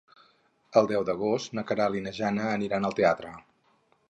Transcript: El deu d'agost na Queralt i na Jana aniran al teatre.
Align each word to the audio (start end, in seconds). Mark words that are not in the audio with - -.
El 0.81 0.87
deu 0.91 1.05
d'agost 1.09 1.53
na 1.59 1.65
Queralt 1.73 2.01
i 2.01 2.01
na 2.07 2.15
Jana 2.21 2.49
aniran 2.55 2.89
al 2.91 3.01
teatre. 3.03 3.37